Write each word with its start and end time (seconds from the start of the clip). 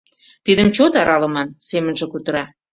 —Тидым 0.45 0.67
чот 0.75 0.93
аралыман,— 1.01 1.49
семынже 1.67 2.05
кутыра. 2.11 2.43